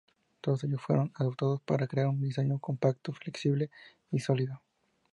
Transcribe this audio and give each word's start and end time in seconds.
Todos 0.41 0.63
ellos 0.63 0.81
fueron 0.81 1.11
adoptados 1.13 1.61
para 1.61 1.85
crear 1.85 2.07
un 2.07 2.19
diseño 2.19 2.57
compacto, 2.57 3.13
flexible 3.13 3.69
y 4.09 4.17
sólido. 4.17 4.59